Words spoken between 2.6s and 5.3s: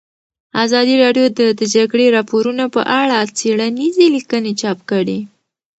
په اړه څېړنیزې لیکنې چاپ کړي.